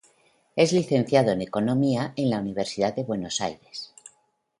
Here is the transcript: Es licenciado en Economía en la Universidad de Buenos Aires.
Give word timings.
Es 0.55 0.71
licenciado 0.73 1.29
en 1.29 1.43
Economía 1.43 2.11
en 2.15 2.31
la 2.31 2.39
Universidad 2.39 2.95
de 2.95 3.03
Buenos 3.03 3.39
Aires. 3.39 3.93